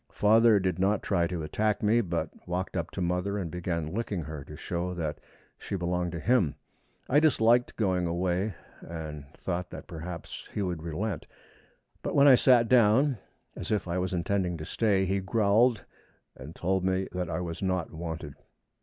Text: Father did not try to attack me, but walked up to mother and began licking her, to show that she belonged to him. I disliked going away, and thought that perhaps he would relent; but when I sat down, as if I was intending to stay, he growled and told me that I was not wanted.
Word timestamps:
Father 0.11 0.59
did 0.59 0.79
not 0.79 1.03
try 1.03 1.27
to 1.27 1.43
attack 1.43 1.83
me, 1.83 2.01
but 2.01 2.31
walked 2.47 2.75
up 2.75 2.89
to 2.89 3.01
mother 3.01 3.37
and 3.37 3.51
began 3.51 3.93
licking 3.93 4.23
her, 4.23 4.43
to 4.45 4.55
show 4.57 4.95
that 4.95 5.19
she 5.59 5.75
belonged 5.75 6.11
to 6.13 6.19
him. 6.19 6.55
I 7.07 7.19
disliked 7.19 7.75
going 7.75 8.07
away, 8.07 8.55
and 8.81 9.25
thought 9.37 9.69
that 9.69 9.85
perhaps 9.85 10.49
he 10.51 10.63
would 10.63 10.81
relent; 10.81 11.27
but 12.01 12.15
when 12.15 12.27
I 12.27 12.33
sat 12.33 12.67
down, 12.67 13.19
as 13.55 13.71
if 13.71 13.87
I 13.87 13.99
was 13.99 14.11
intending 14.11 14.57
to 14.57 14.65
stay, 14.65 15.05
he 15.05 15.19
growled 15.19 15.83
and 16.35 16.55
told 16.55 16.83
me 16.83 17.07
that 17.11 17.29
I 17.29 17.39
was 17.39 17.61
not 17.61 17.91
wanted. 17.93 18.33